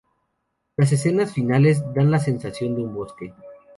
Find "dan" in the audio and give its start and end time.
1.93-2.09